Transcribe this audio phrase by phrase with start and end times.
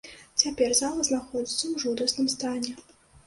[0.43, 2.73] Цяпер зала знаходзіцца ў жудасным стане.